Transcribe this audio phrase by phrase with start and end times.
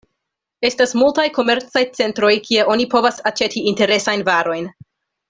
[0.69, 4.71] Estas multaj komercaj centroj kie oni povas aĉeti interesajn varojn.